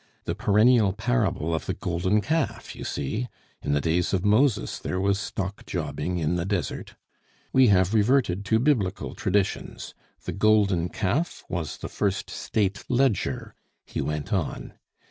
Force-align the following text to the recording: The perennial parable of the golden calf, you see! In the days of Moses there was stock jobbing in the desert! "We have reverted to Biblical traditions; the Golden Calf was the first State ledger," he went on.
The 0.23 0.33
perennial 0.33 0.93
parable 0.93 1.53
of 1.53 1.67
the 1.67 1.75
golden 1.75 2.21
calf, 2.21 2.75
you 2.75 2.83
see! 2.83 3.27
In 3.61 3.73
the 3.73 3.79
days 3.81 4.13
of 4.15 4.25
Moses 4.25 4.79
there 4.79 4.99
was 4.99 5.19
stock 5.19 5.63
jobbing 5.67 6.17
in 6.17 6.37
the 6.37 6.43
desert! 6.43 6.95
"We 7.53 7.67
have 7.67 7.93
reverted 7.93 8.43
to 8.45 8.57
Biblical 8.57 9.13
traditions; 9.13 9.93
the 10.23 10.31
Golden 10.33 10.89
Calf 10.89 11.43
was 11.49 11.77
the 11.77 11.87
first 11.87 12.31
State 12.31 12.83
ledger," 12.89 13.53
he 13.85 14.01
went 14.01 14.33
on. 14.33 14.73